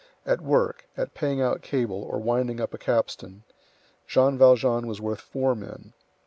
At 0.25 0.41
work, 0.41 0.87
at 0.97 1.13
paying 1.13 1.41
out 1.43 1.57
a 1.57 1.59
cable 1.59 2.01
or 2.01 2.17
winding 2.17 2.59
up 2.59 2.73
a 2.73 2.79
capstan, 2.79 3.43
Jean 4.07 4.35
Valjean 4.35 4.87
was 4.87 4.99
worth 4.99 5.21
four 5.21 5.53
men. 5.53 5.93